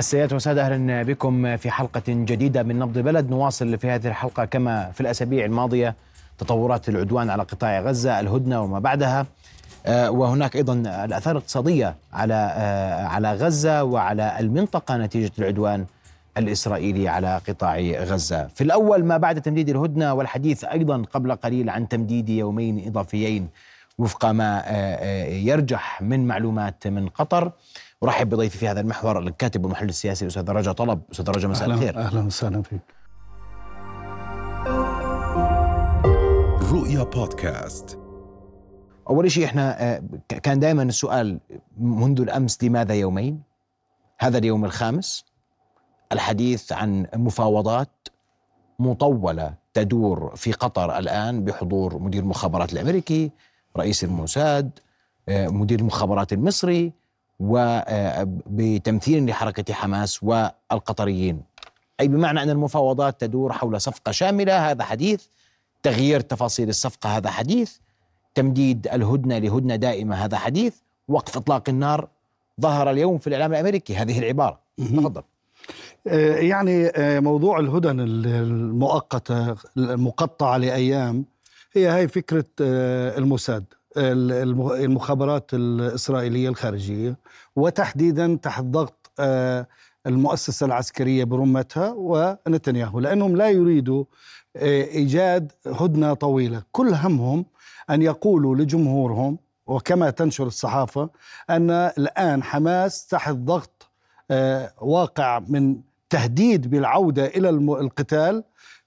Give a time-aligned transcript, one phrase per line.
[0.00, 4.90] السيدات والسادة أهلا بكم في حلقة جديدة من نبض بلد نواصل في هذه الحلقة كما
[4.90, 5.94] في الأسابيع الماضية
[6.38, 9.26] تطورات العدوان على قطاع غزة الهدنة وما بعدها
[9.86, 10.74] آه، وهناك أيضا
[11.04, 15.86] الأثار الاقتصادية على آه، على غزة وعلى المنطقة نتيجة العدوان
[16.38, 18.46] الإسرائيلي على قطاع غزة.
[18.46, 23.48] في الأول ما بعد تمديد الهدنة والحديث أيضا قبل قليل عن تمديد يومين إضافيين
[23.98, 27.52] وفق ما آه، يرجح من معلومات من قطر.
[28.04, 31.98] ارحب بضيفي في هذا المحور الكاتب والمحلل السياسي الأستاذ رجا طلب، أستاذ رجا مساء الخير.
[31.98, 32.80] أهلا وسهلا فيك.
[36.72, 37.98] رؤيا بودكاست
[39.10, 40.02] أول شيء إحنا آه،
[40.42, 41.40] كان دائما السؤال
[41.80, 43.42] منذ الأمس لماذا يومين؟
[44.18, 45.24] هذا اليوم الخامس
[46.12, 48.08] الحديث عن مفاوضات
[48.78, 53.30] مطولة تدور في قطر الآن بحضور مدير المخابرات الأمريكي،
[53.76, 54.70] رئيس الموساد،
[55.28, 56.99] آه، مدير المخابرات المصري
[57.40, 61.42] وبتمثيل آه، لحركة حماس والقطريين.
[62.00, 65.24] أي بمعنى أن المفاوضات تدور حول صفقة شاملة هذا حديث،
[65.82, 67.76] تغيير تفاصيل الصفقة هذا حديث،
[68.34, 70.74] تمديد الهدنة لهدنة دائمة هذا حديث.
[71.08, 72.08] وقف إطلاق النار
[72.60, 74.58] ظهر اليوم في الإعلام الأمريكي هذه العبارة.
[74.78, 75.22] تفضل.
[76.06, 81.24] آه، يعني آه، موضوع الهدن المؤقتة المقطعة لأيام
[81.72, 83.64] هي هاي فكرة آه، الموساد.
[83.96, 87.16] المخابرات الإسرائيلية الخارجية
[87.56, 89.10] وتحديدا تحت ضغط
[90.06, 94.04] المؤسسة العسكرية برمتها ونتنياهو لأنهم لا يريدوا
[94.56, 96.62] إيجاد هدنة طويلة.
[96.72, 97.44] كل همهم
[97.90, 101.10] أن يقولوا لجمهورهم وكما تنشر الصحافة
[101.50, 103.90] أن الآن حماس تحت ضغط
[104.30, 105.80] آه، واقع من
[106.10, 108.44] تهديد بالعودة إلى القتال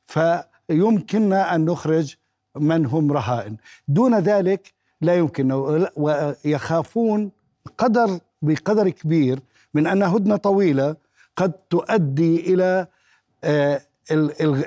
[0.08, 2.16] فيمكننا أن نخرج
[2.56, 3.58] من هم رهائن.
[3.88, 5.52] دون ذلك لا يمكن.
[5.95, 7.31] ويخافون
[7.77, 9.39] قدر بقدر كبير
[9.73, 10.95] من أن هدنة طويلة
[11.35, 12.88] قد تؤدي إلى
[13.44, 13.81] آه،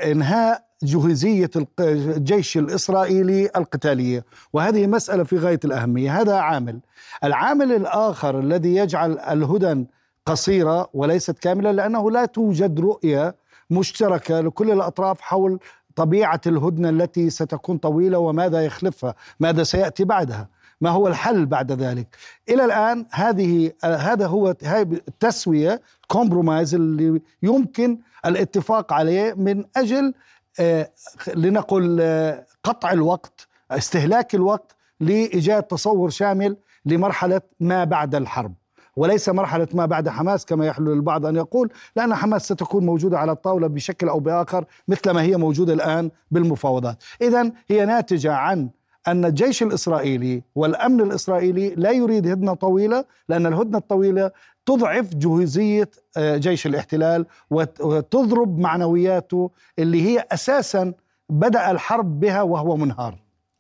[0.05, 4.25] إنهاء جهوزية الجيش الإسرائيلي القتالية.
[4.53, 6.21] وهذه مسألة في غاية الأهمية.
[6.21, 6.81] هذا عامل.
[7.25, 9.87] العامل الآخر الذي يجعل الهدن
[10.27, 13.35] قصيرة وليست كاملة لأنه لا توجد رؤية
[13.71, 15.59] مشتركة لكل الأطراف حول
[15.97, 20.49] طبيعة الهدنة التي ستكون طويلة وماذا يخلفها ماذا سيأتي بعدها
[20.81, 22.17] ما هو الحل بعد ذلك.
[22.49, 30.15] إلى الآن هذه هذا هو هاي التسوية كومبرومايز اللي يمكن الاتفاق عليه من أجل
[30.61, 30.91] آه،
[31.35, 38.55] لنقل آه، قطع الوقت استهلاك الوقت لإيجاد تصور شامل لمرحلة ما بعد الحرب.
[38.97, 43.33] وليس مرحلة ما بعد حماس كما يحلو البعض أن يقول لأن حماس ستكون موجودة على
[43.33, 48.69] الطاولة بشكل أو بآخر مثل ما هي موجودة الآن بالمفاوضات إذا هي ناتجة عن
[49.09, 54.31] أن الجيش الإسرائيلي والأمن الإسرائيلي لا يريد هدنة طويلة لأن الهدنة الطويلة
[54.67, 60.93] تضعف جهوزية آه، جيش الاحتلال وتضرب معنوياته اللي هي أساسا
[61.29, 63.19] بدأ الحرب بها وهو منهار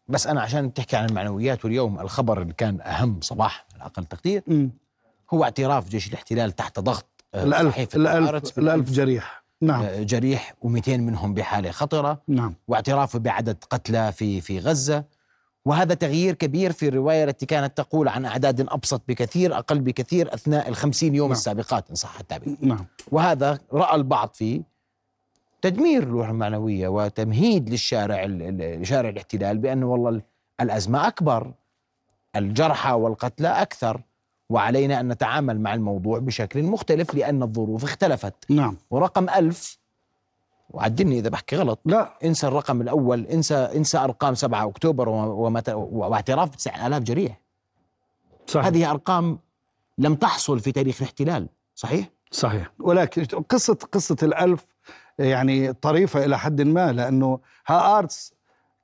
[0.08, 4.42] بس أنا عشان تحكي عن المعنويات واليوم الخبر اللي كان أهم صباح على أقل تقدير
[4.46, 4.68] م.
[5.34, 9.44] هو اعتراف جيش الاحتلال تحت ضغط آه، الألف الألف, الألف جريح.
[9.60, 9.82] نعم.
[9.82, 12.22] آه، جريح و200 منهم بحالة خطرة.
[12.28, 12.54] نعم.
[12.68, 15.04] واعترافه بعدد قتلى في في غزة.
[15.64, 20.68] وهذا تغيير كبير في الرواية التي كانت تقول عن أعداد أبسط بكثير أقل بكثير أثناء
[20.68, 21.32] الخمسين يوم نعم.
[21.32, 22.56] السابقات إن صح التعبير.
[22.60, 22.86] نعم.
[23.12, 24.62] وهذا رأى البعض فيه
[25.62, 28.38] تدمير الروح المعنوية وتمهيد للشارع
[28.82, 30.20] شارع الاحتلال بأنه والله
[30.60, 31.52] الأزمة أكبر
[32.36, 34.00] الجرحى والقتلى أكثر.
[34.50, 38.34] وعلينا أن نتعامل مع الموضوع بشكل مختلف لأن الظروف اختلفت.
[38.50, 38.76] نعم.
[38.90, 39.78] ورقم ألف
[40.70, 41.80] وعدلني إذا بحكي غلط.
[41.84, 42.18] لا.
[42.24, 45.68] انسى الرقم الأول انسى انسى أرقام 7 أكتوبر ومت...
[45.74, 47.40] واعتراف ب 9000 جريح.
[48.46, 48.66] صحيح.
[48.66, 49.38] هذه أرقام
[49.98, 52.72] لم تحصل في تاريخ الاحتلال صحيح؟ صحيح.
[52.78, 54.66] ولكن قصة قصة الألف
[55.18, 58.34] يعني طريفة إلى حد ما لأنه ها آرتس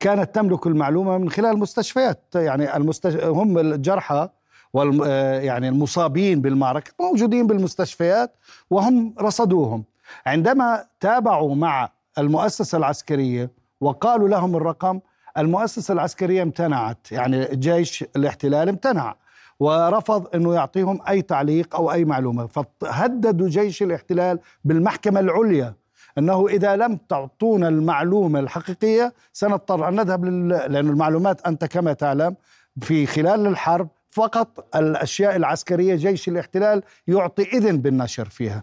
[0.00, 3.16] كانت تملك المعلومة من خلال المستشفيات يعني المستش...
[3.16, 4.28] هم الجرحى
[4.72, 5.00] وال
[5.44, 8.36] يعني المصابين بالمعركة موجودين بالمستشفيات
[8.70, 9.84] وهم رصدوهم.
[10.26, 11.88] عندما تابعوا مع
[12.18, 15.00] المؤسسة العسكرية وقالوا لهم الرقم
[15.38, 19.16] المؤسسة العسكرية امتنعت يعني جيش الاحتلال امتنع
[19.60, 22.46] ورفض إنه يعطيهم أي تعليق أو أي معلومة.
[22.46, 25.74] فهددوا جيش الاحتلال بالمحكمة العليا
[26.18, 30.48] إنه إذا لم تعطونا المعلومة الحقيقية سنضطر أن نذهب لل...
[30.48, 32.34] لأن المعلومات أنت كما تعلم
[32.80, 38.62] في خلال الحرب فقط الأشياء العسكرية جيش الاحتلال يعطي إذن بالنشر فيها.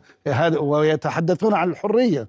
[0.59, 2.27] ويتحدثون عن الحرية.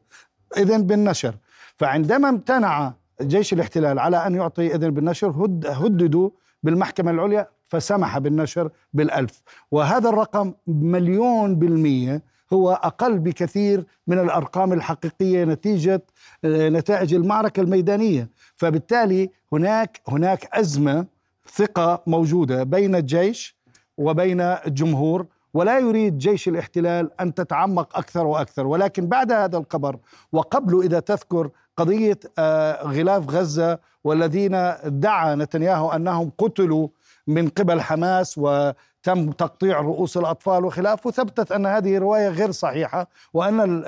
[0.57, 1.35] إذن بالنشر.
[1.77, 6.31] فعندما امتنع جيش الاحتلال على أن يعطي إذن بالنشر هد هددوا
[6.63, 9.43] بالمحكمة العليا فسمح بالنشر بالألف.
[9.71, 12.23] وهذا الرقم مليون بالمية
[12.53, 16.03] هو أقل بكثير من الأرقام الحقيقية نتيجة
[16.45, 18.29] آه، نتائج المعركة الميدانية.
[18.57, 21.07] فبالتالي هناك هناك أزمة
[21.49, 23.57] ثقة موجودة بين الجيش
[23.99, 28.67] وبين الجمهور ولا يريد جيش الاحتلال أن تتعمق أكثر وأكثر.
[28.67, 29.97] ولكن بعد هذا الخبر
[30.33, 36.89] وقبله إذا تذكر قضية آه، غلاف غزة والذين ادعى نتنياهو أنهم قتلوا
[37.27, 43.83] من قبل حماس وتم تقطيع رؤوس الأطفال وخلافه ثبتت أن هذه روايه غير صحيحة وأن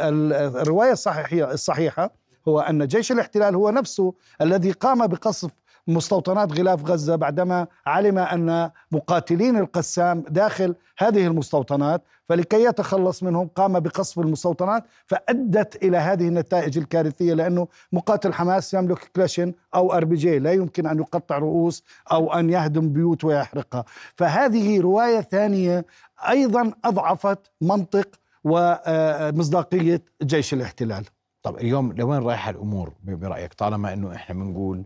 [0.56, 2.10] الرواية الصحيحه الصحيحة
[2.48, 5.50] هو أن جيش الاحتلال هو نفسه الذي قام بقصف
[5.86, 13.80] مستوطنات غلاف غزة بعدما علم أن مقاتلين القسام داخل هذه المستوطنات فلكي يتخلص منهم قام
[13.80, 20.16] بقصف المستوطنات فأدت إلى هذه النتائج الكارثية لأنه مقاتل حماس يملك كلاشن أو أر بي
[20.16, 20.38] جي.
[20.38, 23.84] لا يمكن أن يقطع رؤوس أو أن يهدم بيوت ويحرقها.
[24.16, 25.86] فهذه رواية ثانية
[26.28, 28.08] أيضا أضعفت منطق
[28.44, 31.04] ومصداقية جيش الاحتلال.
[31.42, 34.84] طب اليوم لوين رايحة الأمور برأيك؟ طالما أنه إحنا بنقول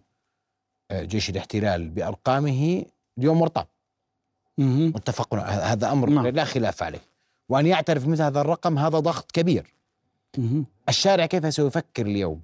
[0.92, 2.84] جيش الاحتلال بأرقامه
[3.18, 3.66] اليوم مرتب.
[4.58, 5.34] متفق.
[5.34, 6.26] هذا أمر نعم.
[6.26, 7.02] لا خلاف عليه.
[7.48, 9.74] وأن يعترف مثل هذا الرقم هذا ضغط كبير.
[10.88, 12.40] الشارع كيف سيفكر اليوم؟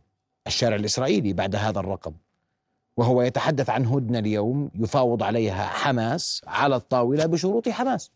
[0.47, 2.12] الشارع الإسرائيلي بعد هذا الرقم.
[2.97, 8.11] وهو يتحدث عن هدنة اليوم يفاوض عليها حماس على الطاولة بشروط حماس.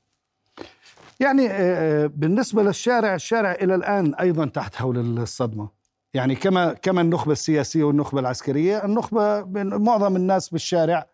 [1.20, 5.68] يعني آه، آه، بالنسبة للشارع الشارع إلى الآن أيضا تحت هول الصدمة.
[6.14, 9.42] يعني كما كما النخبة السياسية والنخبة العسكرية النخبة
[9.78, 11.06] معظم الناس بالشارع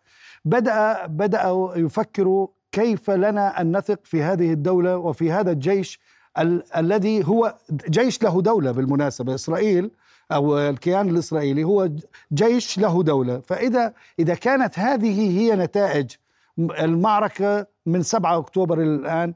[0.45, 5.99] بدأ بداوا يفكروا كيف لنا أن نثق في هذه الدولة وفي هذا الجيش
[6.39, 7.55] ال- الذي هو
[7.89, 9.91] جيش له دولة بالمناسبة إسرائيل
[10.31, 11.89] أو الكيان الإسرائيلي هو
[12.33, 13.39] جيش له دولة.
[13.39, 16.11] فإذا إذا كانت هذه هي نتائج
[16.59, 19.33] المعركة من 7 أكتوبر الآن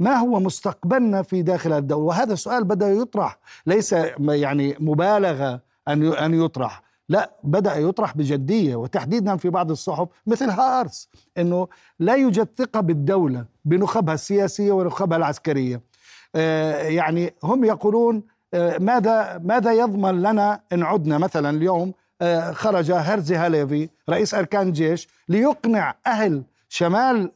[0.00, 3.38] ما هو مستقبلنا في داخل الدولة؟ وهذا السؤال بدأ يطرح.
[3.66, 6.82] ليس يعني مبالغة أن أن يطرح.
[7.08, 11.08] لا بدأ يطرح بجدية وتحديدا في بعض الصحف مثل هارس
[11.38, 11.68] أنه
[11.98, 15.80] لا يوجد ثقة بالدولة بنخبها السياسية ونخبها العسكرية.
[16.34, 18.22] آه، يعني هم يقولون
[18.54, 21.92] آه، ماذا ماذا يضمن لنا إن عدنا؟ مثلا اليوم
[22.22, 27.32] آه، خرج هرزي هاليفي رئيس أركان الجيش ليقنع أهل شمال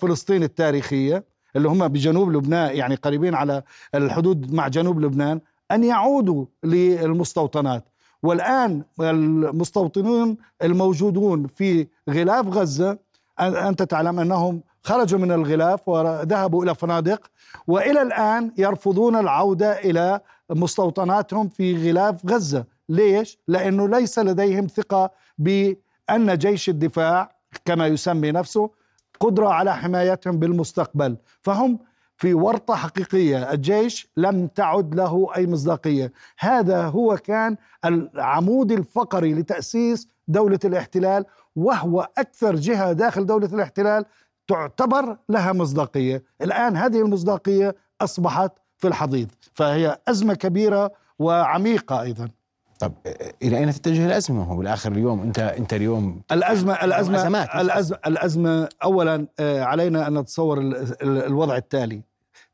[0.00, 1.24] فلسطين التاريخية
[1.56, 3.62] اللي هم بجنوب لبنان يعني قريبين على
[3.94, 5.40] الحدود مع جنوب لبنان
[5.70, 7.84] أن يعودوا للمستوطنات
[8.22, 12.98] والآن المستوطنون الموجودون في غلاف غزة
[13.40, 17.30] أنت تعلم أنهم خرجوا من الغلاف وذهبوا إلى فنادق
[17.66, 20.20] وإلى الآن يرفضون العودة إلى
[20.50, 27.32] مستوطناتهم في غلاف غزة ليش؟ لأنه ليس لديهم ثقة بأن جيش الدفاع
[27.64, 28.70] كما يسمي نفسه
[29.20, 31.16] قدرة على حمايتهم بالمستقبل.
[31.42, 31.78] فهم
[32.16, 33.52] في ورطة حقيقية.
[33.52, 36.12] الجيش لم تعد له أي مصداقية.
[36.38, 41.24] هذا هو كان العمود الفقري لتأسيس دولة الاحتلال
[41.56, 44.04] وهو أكثر جهة داخل دولة الاحتلال
[44.48, 46.22] تعتبر لها مصداقية.
[46.42, 52.28] الآن هذه المصداقية أصبحت في الحضيض فهي أزمة كبيرة وعميقة أيضا.
[52.78, 52.92] طب
[53.42, 58.68] إلى أين تتجه الأزمة؟ هو بالآخر اليوم أنت أنت اليوم الأزمة الأزمة أزمات الازمه الأزمة
[58.82, 60.60] اولا آه، علينا أن نتصور
[61.02, 62.02] الوضع التالي.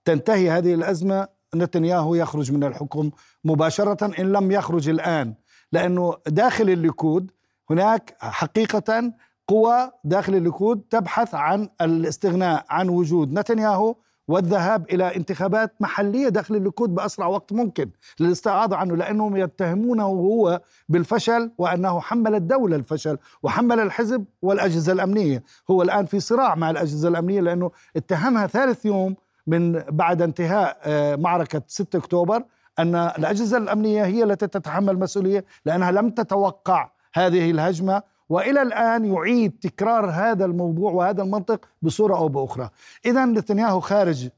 [0.04, 3.10] تنتهي هذه الأزمة نتنياهو يخرج من الحكم
[3.44, 5.34] مباشرة إن لم يخرج الآن
[5.72, 7.30] لأنه داخل الليكود
[7.70, 9.12] هناك حقيقة
[9.48, 13.94] قوى داخل الليكود تبحث عن الاستغناء عن وجود نتنياهو
[14.28, 17.90] والذهاب إلى انتخابات محلية داخل الليكود بأسرع وقت ممكن
[18.20, 25.82] للاستعاضه عنه لأنهم يتهمونه هو بالفشل وأنه حمل الدولة الفشل وحمل الحزب والأجهزة الأمنية، هو
[25.82, 29.16] الآن في صراع مع الأجهزة الأمنية لأنه اتهمها ثالث يوم
[29.46, 32.44] من بعد انتهاء آه، معركة 6 أكتوبر
[32.78, 39.52] أن الأجهزة الأمنية هي التي تتحمل مسؤوليه لأنها لم تتوقع هذه الهجمة وإلى الآن يعيد
[39.60, 42.70] تكرار هذا الموضوع وهذا المنطق بصورة أو بأخرى.
[43.06, 44.28] إذا نتنياهو خارج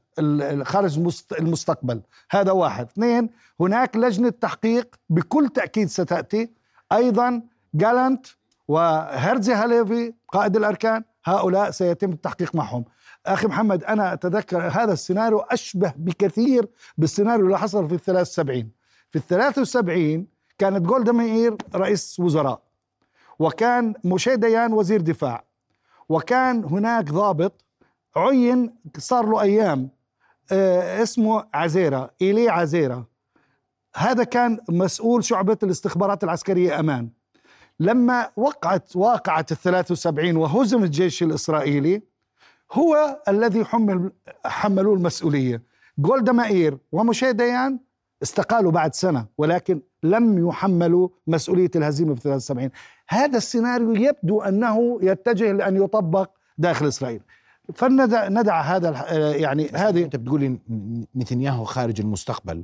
[0.63, 2.01] خارج المستقبل.
[2.31, 2.85] هذا واحد.
[2.85, 3.29] اثنين
[3.59, 6.49] هناك لجنة تحقيق بكل تأكيد ستأتي.
[6.91, 7.41] أيضا
[7.73, 8.25] جالانت
[8.67, 12.85] وهرزي هاليفي قائد الأركان هؤلاء سيتم التحقيق معهم.
[13.25, 16.67] أخي محمد أنا أتذكر هذا السيناريو أشبه بكثير
[16.97, 18.69] بالسيناريو اللي حصل في ال 73
[19.11, 20.27] في ال 73
[20.57, 22.66] كانت جولدا مير رئيس وزراء.
[23.39, 25.43] وكان موشي ديان وزير دفاع.
[26.09, 27.65] وكان هناك ضابط
[28.15, 29.89] عين صار له أيام
[30.51, 33.07] آه، اسمه عزيرة إيلي عزيرة.
[33.95, 37.09] هذا كان مسؤول شعبة الاستخبارات العسكرية أمان.
[37.79, 42.01] لما وقعت واقعة الثلاث وسبعين وهزم الجيش الإسرائيلي
[42.71, 44.11] هو الذي حمل
[44.45, 45.61] حملوه المسؤولية.
[45.97, 47.79] جولدا مائير وموشي ديان
[48.23, 52.69] استقالوا بعد سنة ولكن لم يحملوا مسؤولية الهزيمة في 73
[53.09, 57.21] هذا السيناريو يبدو أنه يتجه لأن يطبق داخل إسرائيل.
[57.73, 60.59] فندع ندع هذا آه، يعني هذه أنت بتقولي
[61.15, 62.63] نتنياهو خارج المستقبل.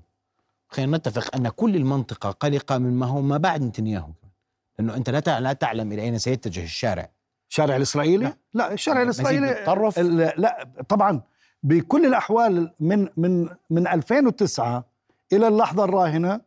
[0.67, 4.09] خلينا نتفق أن كل المنطقة قلقة مما هو ما بعد نتنياهو
[4.79, 7.09] لأنه أنت لا لا تعلم إلى أين سيتجه الشارع.
[7.49, 11.21] الشارع الإسرائيلي؟ لا, لا الشارع الإسرائيلي طرف لا طبعا
[11.63, 14.85] بكل الأحوال من من من 2009
[15.33, 16.41] إلى اللحظة الراهنة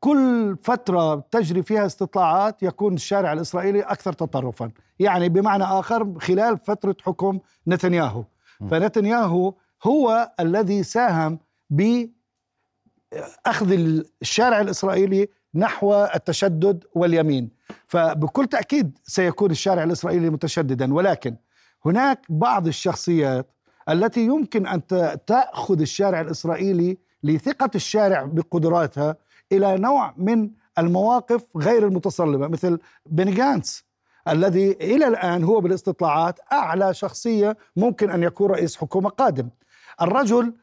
[0.00, 4.70] كل فترة تجري فيها استطلاعات يكون الشارع الإسرائيلي أكثر تطرفا.
[4.98, 7.38] يعني بمعنى آخر خلال فترة حكم
[7.68, 8.24] نتنياهو.
[8.70, 9.54] فنتنياهو
[9.84, 11.38] هو الذي ساهم
[11.70, 12.10] بأخذ
[14.22, 17.50] الشارع الإسرائيلي نحو التشدد واليمين.
[17.86, 20.94] فبكل تأكيد سيكون الشارع الإسرائيلي متشددا.
[20.94, 21.36] ولكن
[21.86, 23.50] هناك بعض الشخصيات
[23.88, 24.86] التي يمكن أن
[25.26, 29.16] تأخذ الشارع الإسرائيلي لثقة الشارع بقدراتها
[29.52, 33.84] إلى نوع من المواقف غير المتصلبة مثل بني جانس
[34.28, 39.48] الذي إلى الآن هو بالاستطلاعات أعلى شخصية ممكن أن يكون رئيس حكومة قادم.
[40.02, 40.54] الرجل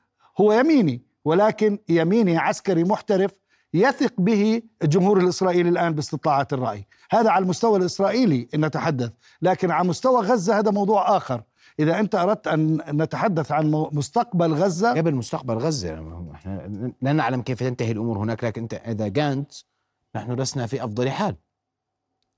[0.42, 3.32] هو يميني ولكن يميني عسكري محترف
[3.74, 6.88] يثق به الجمهور الإسرائيلي الآن باستطلاعات الرأي.
[7.12, 11.42] هذا على المستوى الإسرائيلي إن نتحدث لكن على مستوى غزة هذا موضوع آخر.
[11.80, 14.94] إذا أنت أردت أن نتحدث عن مستقبل غزة.
[14.94, 15.94] قبل مستقبل غزة.
[16.34, 19.52] إحنا لا نعلم كيف تنتهي الأمور هناك لكن أنت إذا جانت
[20.16, 21.36] نحن لسنا في أفضل حال.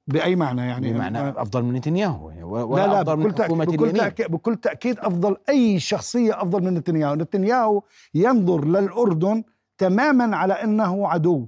[0.08, 2.32] بأي معنى يعني؟ بمعنى أفضل من نتنياهو.
[2.72, 6.74] ولا لا لا أفضل بكل, تأكيد بكل, تأكيد بكل تأكيد أفضل أي شخصية أفضل من
[6.74, 7.16] نتنياهو.
[7.16, 7.82] نتنياهو
[8.14, 9.44] ينظر للأردن
[9.78, 11.46] تماما على أنه عدو.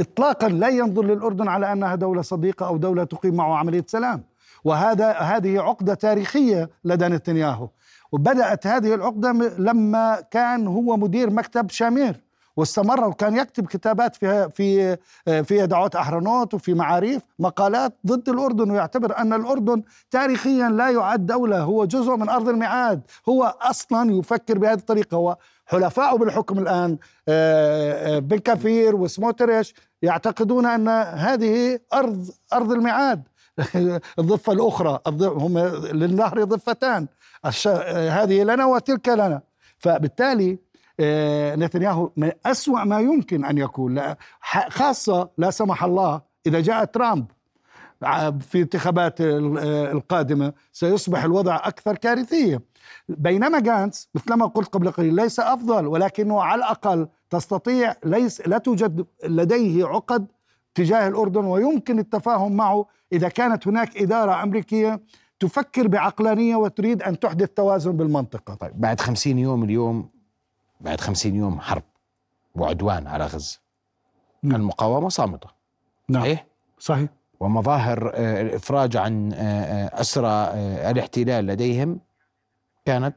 [0.00, 4.22] اطلاقا لا ينظر للأردن على أنها دولة صديقة أو دولة تقيم معه عملية سلام.
[4.64, 7.68] وهذا هذه عقدة تاريخية لدى نتنياهو.
[8.12, 14.96] وبدأت هذه العقدة لما كان هو مدير مكتب شامير واستمر وكان يكتب كتابات في في
[15.44, 21.60] في دعوات احرنوت وفي معاريف مقالات ضد الأردن ويعتبر أن الأردن تاريخيا لا يعد دولة
[21.60, 23.00] هو جزء من أرض الميعاد.
[23.28, 25.36] هو أصلا يفكر بهذه الطريقة
[25.66, 26.98] وحلفائه بالحكم الآن
[27.28, 30.88] آه، آه، بن كفير وسموتريش يعتقدون أن
[31.18, 33.22] هذه ارض أرض الميعاد.
[34.18, 35.58] الضفة الأخرى هم
[35.92, 37.06] للنهر ضفتان.
[38.10, 39.42] هذه لنا وتلك لنا.
[39.78, 40.58] فبالتالي
[41.00, 44.02] آه، نتنياهو من أسوأ ما يمكن أن يكون
[44.68, 47.26] خاصة لا سمح الله إذا جاء ترامب
[48.40, 52.62] في انتخابات القادمة سيصبح الوضع أكثر كارثية.
[53.08, 59.06] بينما جانس مثلما قلت قبل قليل ليس أفضل ولكنه على الأقل تستطيع ليس لا توجد
[59.24, 60.26] لديه عقد
[60.78, 65.00] تجاه الأردن ويمكن التفاهم معه إذا كانت هناك إدارة أمريكية
[65.40, 70.10] تفكر بعقلانية وتريد أن تحدث توازن بالمنطقة طيب بعد خمسين يوم اليوم
[70.80, 71.82] بعد خمسين يوم حرب
[72.54, 73.58] وعدوان على غزة
[74.42, 74.60] نعم.
[74.60, 75.48] المقاومة صامتة
[76.08, 76.22] نعم.
[76.22, 76.46] صحيح؟
[76.78, 77.08] صحيح
[77.40, 80.50] ومظاهر آه، الإفراج عن آه، آه، أسرى
[80.90, 82.00] الاحتلال لديهم
[82.84, 83.16] كانت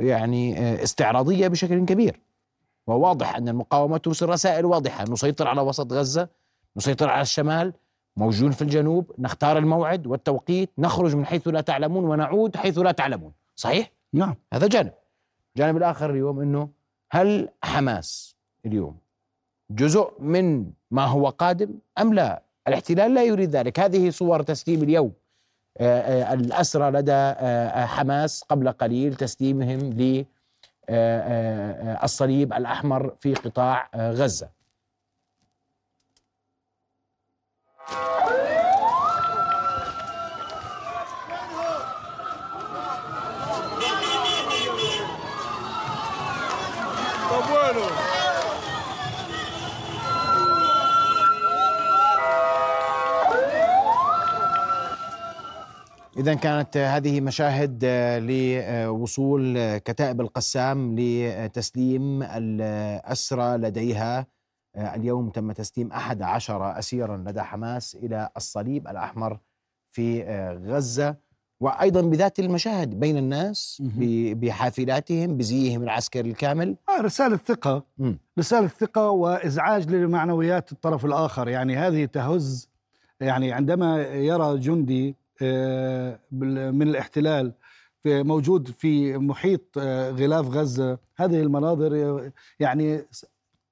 [0.00, 2.20] يعني استعراضية بشكل كبير
[2.86, 6.28] وواضح أن المقاومة ترسل رسائل واضحة نسيطر على وسط غزة
[6.76, 7.72] نسيطر على الشمال
[8.16, 13.32] موجودون في الجنوب نختار الموعد والتوقيت نخرج من حيث لا تعلمون ونعود حيث لا تعلمون
[13.56, 14.34] صحيح؟ نعم.
[14.52, 14.92] هذا جانب.
[15.56, 16.68] الجانب الآخر اليوم أنه
[17.10, 18.36] هل حماس
[18.66, 18.96] اليوم
[19.70, 23.80] جزء من ما هو قادم أم لا؟ الاحتلال لا يريد ذلك.
[23.80, 25.12] هذه صور تسليم اليوم.
[25.78, 29.80] آه، آه، الأسرى لدى آه، حماس قبل قليل تسليمهم
[30.90, 34.48] للصليب الأحمر في قطاع غزة.
[56.30, 64.26] إذا كانت هذه مشاهد آه، لوصول كتائب القسام لتسليم الأسرى لديها.
[64.76, 69.38] آه، اليوم تم تسليم أحد عشر أسيرا لدى حماس إلى الصليب الأحمر
[69.90, 71.16] في آه، غزة.
[71.60, 73.82] وأيضا بذات المشاهد بين الناس
[74.34, 76.76] بحافلاتهم بزيهم العسكري الكامل.
[77.00, 77.82] رسالة ثقة.
[77.98, 78.12] م.
[78.38, 81.48] رسالة ثقة وإزعاج لمعنويات الطرف الآخر.
[81.48, 82.68] يعني هذه تهز
[83.20, 85.19] يعني عندما يرى جندي آه،
[86.32, 87.52] من الاحتلال
[88.04, 90.98] موجود في محيط آه، غلاف غزة.
[91.16, 92.30] هذه المناظر
[92.60, 93.04] يعني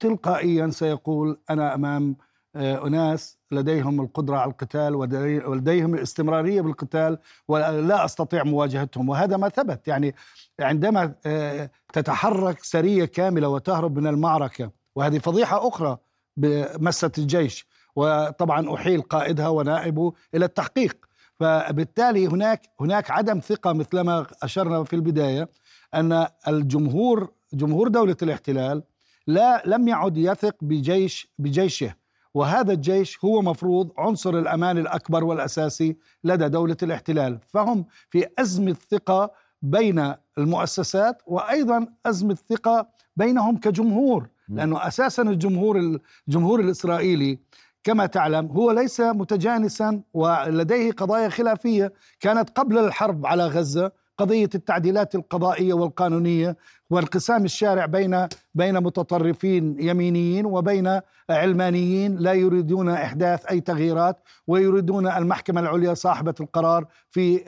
[0.00, 2.16] تلقائيا سيقول أنا أمام
[2.56, 9.08] آه، أناس لديهم القدرة على القتال ولديهم الاستمرارية بالقتال ولا أستطيع مواجهتهم.
[9.08, 9.88] وهذا ما ثبت.
[9.88, 10.14] يعني
[10.60, 15.98] عندما آه، تتحرك سرية كاملة وتهرب من المعركة وهذه فضيحة أخرى
[16.36, 17.66] بمسة الجيش.
[17.96, 21.07] وطبعا أحيل قائدها ونائبه إلى التحقيق.
[21.38, 25.48] فبالتالي هناك هناك عدم ثقة مثلما أشرنا في البداية
[25.94, 28.82] أن الجمهور جمهور دولة الاحتلال
[29.26, 31.94] لا لم يعد يثق بجيش بجيشه
[32.34, 37.38] وهذا الجيش هو مفروض عنصر الأمان الأكبر والأساسي لدى دولة الاحتلال.
[37.48, 39.30] فهم في ازمه ثقه
[39.62, 47.38] بين المؤسسات وأيضا ازمه ثقه بينهم كجمهور لأنه أساسا الجمهور الجمهور الإسرائيلي
[47.84, 55.14] كما تعلم هو ليس متجانسا ولديه قضايا خلافية كانت قبل الحرب على غزة قضية التعديلات
[55.14, 56.56] القضائية والقانونية
[56.90, 64.16] وانقسام الشارع بين بين متطرفين يمينيين وبين علمانيين لا يريدون إحداث أي تغييرات
[64.46, 67.38] ويريدون المحكمة العليا صاحبة القرار في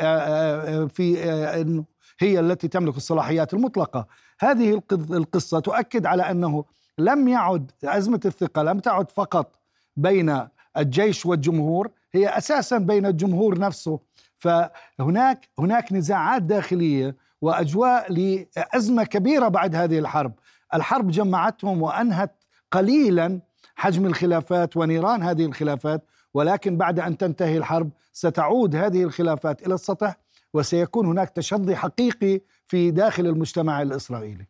[0.89, 1.85] في
[2.21, 4.07] هي التي تملك الصلاحيات المطلقة.
[4.41, 6.65] هذه القصة تؤكد على أنه
[6.99, 9.60] لم يعد أزمة الثقة لم تعد فقط
[9.97, 14.01] بين الجيش والجمهور هي أساسا بين الجمهور نفسه
[14.39, 20.33] فهناك هناك نزاعات داخلية وأجواء لأزمة كبيرة بعد هذه الحرب
[20.75, 23.41] الحرب جمعتهم وأنهت قليلا
[23.77, 26.05] حجم الخلافات ونيران هذه الخلافات
[26.35, 30.17] ولكن بعد أن تنتهي الحرب ستعود هذه الخلافات إلى السطح
[30.55, 34.47] وسيكون هناك تشظي حقيقي في داخل المجتمع الإسرائيلي.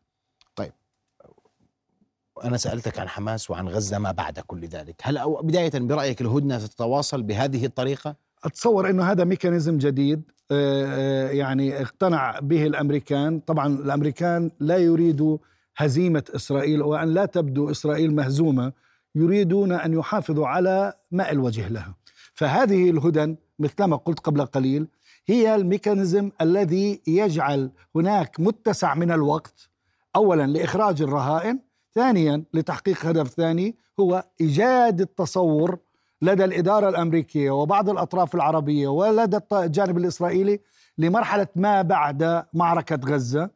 [2.44, 6.58] أنا سألتك عن حماس وعن غزة ما بعد كل ذلك، هل أو بداية برأيك الهدنة
[6.58, 13.66] ستتواصل بهذه الطريقة؟ أتصور إنه هذا ميكانيزم جديد آه، آه، يعني اقتنع به الأمريكان، طبعا
[13.66, 15.38] الأمريكان لا يريدوا
[15.76, 18.72] هزيمة إسرائيل وأن لا تبدو إسرائيل مهزومة،
[19.14, 21.94] يريدون أن يحافظوا على ماء الوجه لها.
[22.34, 24.86] فهذه الهدن مثلما قلت قبل قليل
[25.26, 29.68] هي الميكانيزم الذي يجعل هناك متسع من الوقت
[30.16, 31.58] اولا لإخراج الرهائن،
[31.94, 35.78] ثانيا لتحقيق هدف ثاني هو إيجاد التصور
[36.22, 40.60] لدى الإدارة الأمريكية وبعض الأطراف العربية ولدى الجانب الإسرائيلي
[40.98, 43.50] لمرحلة ما بعد معركة غزة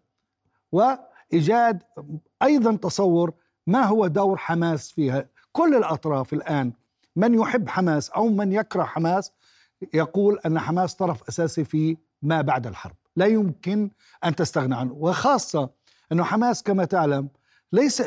[0.72, 1.82] وإيجاد
[2.42, 3.32] أيضا تصور
[3.66, 6.72] ما هو دور حماس فيها كل الأطراف الآن.
[7.16, 9.32] من يحب حماس أو من يكره حماس
[9.94, 12.94] يقول أن حماس طرف أساسي في ما بعد الحرب.
[13.16, 13.90] لا يمكن
[14.24, 14.92] أن تستغنى عنه.
[14.92, 15.70] وخاصة
[16.12, 17.28] أن حماس كما تعلم
[17.74, 18.00] ليس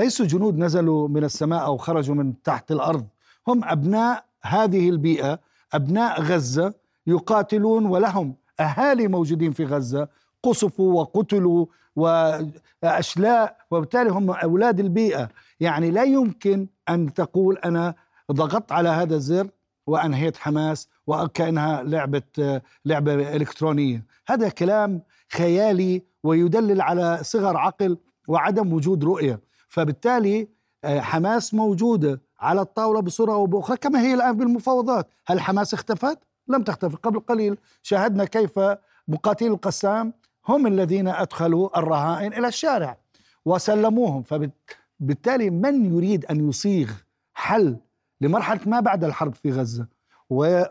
[0.00, 3.06] ليسوا جنود نزلوا من السماء أو خرجوا من تحت الأرض.
[3.48, 5.38] هم أبناء هذه البيئة
[5.72, 6.74] أبناء غزة
[7.06, 10.08] يقاتلون ولهم أهالي موجودين في غزة
[10.42, 15.28] قصفوا وقتلوا وأشلاء وبالتالي هم أولاد البيئة.
[15.60, 17.94] يعني لا يمكن أن تقول أنا
[18.32, 19.48] ضغطت على هذا الزر
[19.86, 24.04] وأنهيت حماس وكأنها لعبة لعبة إلكترونية.
[24.28, 25.02] هذا كلام
[25.32, 29.40] خيالي ويدلل على صغر عقل وعدم وجود رؤية.
[29.68, 30.48] فبالتالي
[30.84, 35.08] آه، حماس موجوده على الطاولة بصورة أو بأخرى كما هي الآن بالمفاوضات.
[35.26, 36.96] هل حماس اختفت؟ لم تختفي.
[36.96, 38.60] قبل قليل شاهدنا كيف
[39.08, 40.12] مقاتلي القسام
[40.48, 42.98] هم الذين أدخلوا الرهائن إلى الشارع
[43.44, 44.22] وسلموهم.
[44.22, 46.90] فبالتالي من يريد أن يصيغ
[47.34, 47.76] حل
[48.20, 49.86] لمرحلة ما بعد الحرب في غزة؟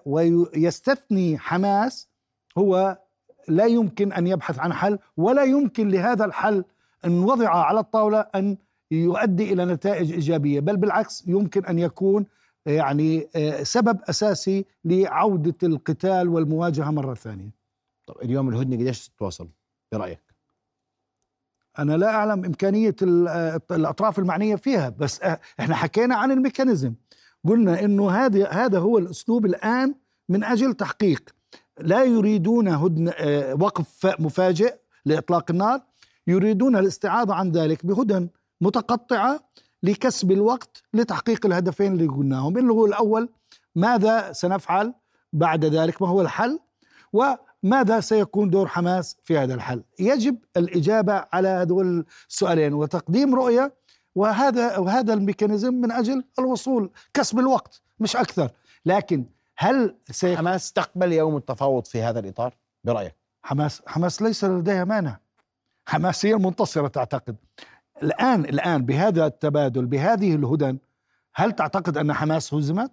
[0.06, 2.10] ويستثني حماس
[2.58, 2.98] هو
[3.48, 6.64] لا يمكن أن يبحث عن حل ولا يمكن لهذا الحل
[7.08, 8.58] أن وضع على الطاولة أن
[8.92, 12.26] يؤدي إلى نتائج إيجابية بل بالعكس يمكن أن يكون
[12.66, 17.50] يعني آه، سبب أساسي لعودة القتال والمواجهة مرة ثانية.
[18.08, 19.50] طب اليوم الهدنة قديش تتواصل
[19.92, 20.22] برأيك؟
[21.80, 26.94] أنا لا أعلم إمكانية آه، الأطراف المعنية فيها بس آه، إحنا حكينا عن الميكانيزم
[27.46, 29.96] قلنا إنه هذا هذا هو الأسلوب الآن
[30.30, 31.30] من أجل تحقيق
[31.80, 33.12] لا يريدون هدن
[33.62, 35.82] وقف مفاجئ لإطلاق النار
[36.28, 38.30] يريدون الاستعاضة عن ذلك بهدن
[38.62, 39.40] متقطعة
[39.84, 42.58] لكسب الوقت لتحقيق الهدفين اللي قلناهم.
[42.58, 43.30] اللي هو الأول
[43.76, 44.94] ماذا سنفعل
[45.34, 46.60] بعد ذلك؟ ما هو الحل؟
[47.14, 53.74] وماذا سيكون دور حماس في هذا الحل؟ يجب الإجابة على هذول السؤالين وتقديم رؤية
[54.16, 58.52] وهذا وهذا ال mechanism من أجل الوصول كسب الوقت مش أكثر.
[58.86, 59.26] لكن
[59.58, 60.38] هل سي...
[60.38, 63.16] حماس تقبل يوم التفاوض في هذا الإطار؟ برأيك.
[63.44, 65.20] حماس حماس ليس لديها مانع.
[65.88, 67.36] حماس هي المنتصرة تعتقد.
[68.04, 70.78] الآن الآن بهذا التبادل بهذه الهدن
[71.36, 72.92] هل تعتقد أن حماس هزمت؟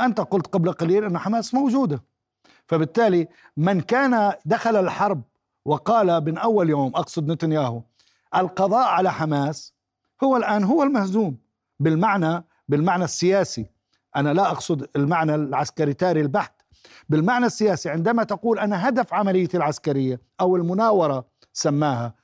[0.00, 2.02] أنت قلت قبل قليل أن حماس موجودة.
[2.66, 5.22] فبالتالي من كان دخل الحرب
[5.64, 7.82] وقال من أول يوم أقصد نتنياهو
[8.36, 9.74] القضاء على حماس
[10.24, 11.36] هو الآن هو المهزوم.
[11.80, 13.66] بالمعنى بالمعنى السياسي.
[14.16, 16.52] أنا لا أقصد المعنى العسكري تاري البحت.
[17.08, 22.14] بالمعنى السياسي عندما تقول أنا هدف عملية العسكرية أو المناورة سماها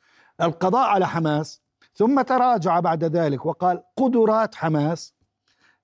[0.40, 1.60] القضاء على حماس
[1.94, 5.14] ثم تراجع بعد ذلك وقال قدرات حماس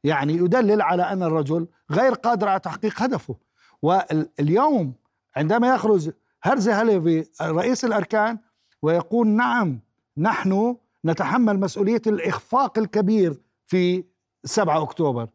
[0.05, 3.37] يعني يدلل على أن الرجل غير قادر على تحقيق هدفه.
[3.83, 4.95] واليوم
[5.37, 6.11] عندما يخرج
[6.43, 8.39] هرزي هليفي رئيس الأركان
[8.83, 9.81] ويقول نعم
[10.17, 14.05] نحن نتحمل مسؤولية الإخفاق الكبير في
[14.45, 15.29] 7 أكتوبر.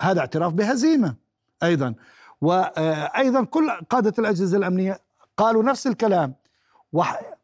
[0.00, 1.14] هذا اعتراف بهزيمة
[1.62, 1.94] أيضا.
[2.40, 5.00] وأيضا كل قادة الأجهزة الأمنية
[5.36, 6.34] قالوا نفس الكلام.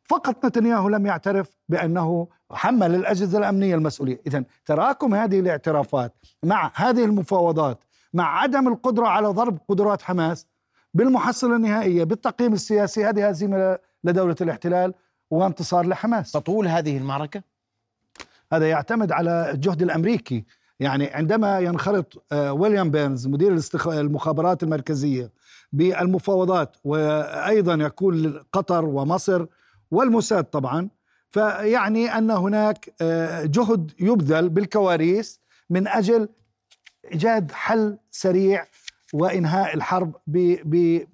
[0.04, 4.20] فقط نتنياهو لم يعترف بأنه حمل الأجهزة الأمنية المسؤولية.
[4.26, 10.46] إذا تراكم هذه الاعترافات مع هذه المفاوضات مع عدم القدرة على ضرب قدرات حماس
[10.94, 14.94] بالمحصلة النهائية بالتقييم السياسي هذه هزيمة لدولة الاحتلال
[15.30, 16.32] وانتصار لحماس.
[16.32, 17.42] تطول هذه المعركة؟
[18.52, 20.44] هذا يعتمد على الجهد الأمريكي.
[20.80, 25.32] يعني عندما ينخرط آه، ويليام بيرنز مدير المخابرات المركزية
[25.72, 29.46] بالمفاوضات وأيضا يكون قطر ومصر
[29.90, 30.88] والموساد طبعا
[31.28, 36.28] فيعني أن هناك آه، جهد يبذل بالكواليس من أجل
[37.12, 38.66] إيجاد حل سريع
[39.12, 40.14] وإنهاء الحرب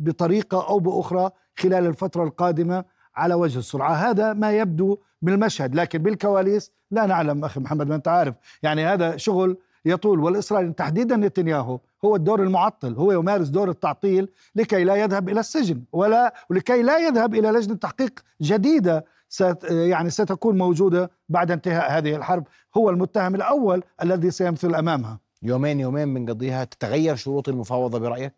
[0.00, 2.84] بطريقة أو بأخرى خلال الفترة القادمة
[3.16, 3.94] على وجه السرعة.
[3.94, 8.34] هذا ما يبدو من المشهد لكن بالكواليس لا نعلم أخي محمد ما أنت عارف.
[8.62, 14.84] يعني هذا شغل يطول والإسرائيلي تحديدا نتنياهو هو الدور المعطل هو يمارس دور التعطيل لكي
[14.84, 20.58] لا يذهب إلى السجن ولا ولكي لا يذهب إلى لجنة تحقيق جديدة ست يعني ستكون
[20.58, 22.44] موجودة بعد انتهاء هذه الحرب.
[22.76, 25.18] هو المتهم الأول الذي سيمثل أمامها.
[25.42, 28.32] يومين يومين بنقضيها تتغير شروط المفاوضة برأيك؟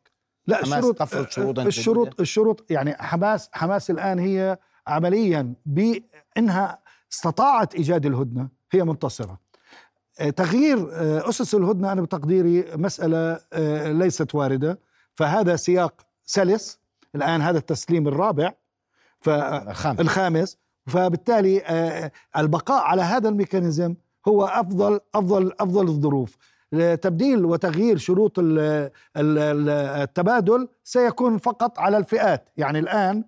[0.46, 2.22] لا الشروط تفرض شروطا الشروط جديدة.
[2.22, 6.78] الشروط يعني حماس حماس الآن هي عمليا بإنها
[7.12, 9.38] استطاعت إيجاد الهدنة هي منتصرة.
[10.20, 14.78] آه، تغيير آه، أسس الهدنة أنا بتقديري مسألة آه، ليست واردة.
[15.14, 16.78] فهذا سياق سلس.
[17.14, 18.52] الآن هذا التسليم الرابع
[19.20, 20.58] فالخامس الخامس.
[20.86, 23.94] فبالتالي البقاء على هذا الميكانيزم
[24.28, 26.36] هو أفضل أفضل أفضل الظروف.
[27.02, 28.32] تبديل وتغيير شروط
[29.16, 32.48] التبادل سيكون فقط على الفئات.
[32.56, 33.24] يعني الآن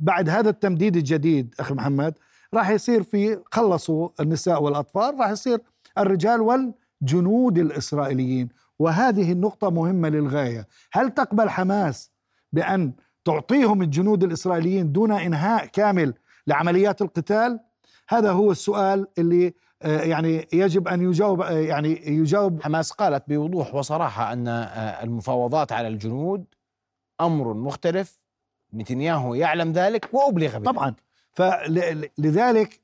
[0.00, 2.14] بعد هذا التمديد الجديد أخي محمد
[2.54, 5.60] راح يصير في خلصوا النساء والأطفال راح يصير
[5.98, 8.48] الرجال والجنود الإسرائيليين.
[8.78, 10.66] وهذه النقطة مهمة للغاية.
[10.92, 12.10] هل تقبل حماس
[12.52, 12.92] بأن
[13.24, 16.14] تعطيهم الجنود الإسرائيليين دون إنهاء كامل
[16.46, 17.60] لعمليات القتال؟
[18.08, 19.52] هذا هو السؤال اللي آه،
[19.84, 22.62] يعني يجب أن يجاوب آه، يعني يجاوب.
[22.62, 26.44] حماس قالت بوضوح وصراحة أن آه، المفاوضات على الجنود
[27.20, 28.18] أمر مختلف.
[28.74, 30.72] نتنياهو يعلم ذلك وأبلغ به.
[30.72, 30.94] طبعا.
[31.32, 32.80] فلذلك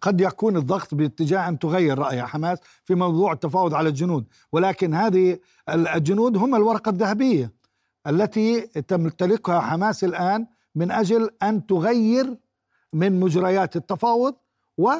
[0.00, 4.24] قد يكون الضغط باتجاه أن تغير رأي حماس في موضوع التفاوض على الجنود.
[4.52, 7.52] ولكن هذه الجنود هم الورقة الذهبية
[8.06, 12.36] التي تمتلكها حماس الآن من أجل أن تغير
[12.92, 14.34] من مجريات التفاوض
[14.78, 14.90] و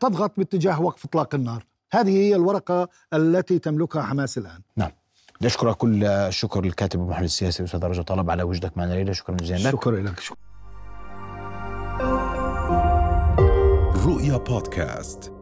[0.00, 1.64] تضغط باتجاه وقف إطلاق النار.
[1.92, 4.60] هذه هي الورقة التي تملكها حماس الآن.
[4.76, 4.90] نعم.
[5.42, 9.14] نشكرك كل الشكر للكاتب المحلل السياسي الاستاذ رجا طلب على وجودك معنا ليلى.
[9.14, 9.72] شكرا جزيلا لك.
[9.72, 10.20] شكرا لك.
[10.20, 10.38] شكرا.
[14.06, 15.32] رؤيا بودكاست.